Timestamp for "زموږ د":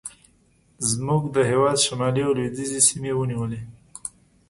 0.91-1.37